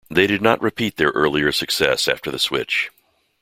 [0.09, 2.89] They did not repeat their earlier success after the switch.